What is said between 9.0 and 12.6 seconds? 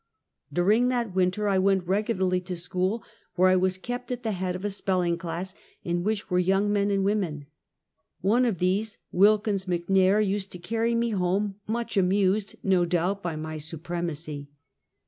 Wilkins Mc Nair, used to carry me home, much amused,